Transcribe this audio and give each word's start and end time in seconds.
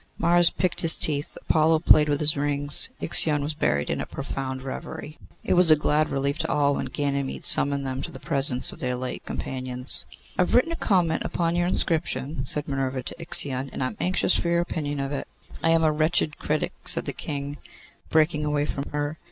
Mars 0.17 0.49
picked 0.49 0.81
his 0.81 0.97
teeth, 0.97 1.37
Apollo 1.47 1.77
played 1.81 2.09
with 2.09 2.21
his 2.21 2.35
rings, 2.35 2.89
Ixion 3.01 3.43
was 3.43 3.53
buried 3.53 3.87
in 3.87 4.01
a 4.01 4.07
profound 4.07 4.63
reverie. 4.63 5.19
It 5.43 5.53
was 5.53 5.69
a 5.69 5.75
great 5.75 6.07
relief 6.09 6.39
to 6.39 6.51
all 6.51 6.73
when 6.73 6.87
Ganymede 6.87 7.45
summoned 7.45 7.85
them 7.85 8.01
to 8.01 8.11
the 8.11 8.19
presence 8.19 8.71
of 8.71 8.79
their 8.79 8.95
late 8.95 9.23
companions. 9.27 10.07
'I 10.39 10.41
have 10.41 10.55
written 10.55 10.71
a 10.71 10.75
comment 10.75 11.21
upon 11.23 11.55
your 11.55 11.67
inscription,' 11.67 12.45
said 12.47 12.67
Minerva 12.67 13.03
to 13.03 13.21
Ixion, 13.21 13.69
'and 13.71 13.83
am 13.83 13.95
anxious 13.99 14.33
for 14.35 14.49
your 14.49 14.61
opinion 14.61 14.99
of 14.99 15.11
it.' 15.11 15.27
'I 15.61 15.69
am 15.69 15.83
a 15.83 15.91
wretched 15.91 16.39
critic,' 16.39 16.73
said 16.87 17.05
the 17.05 17.13
King, 17.13 17.59
breaking 18.09 18.43
away 18.43 18.65
from 18.65 18.85
her. 18.89 19.19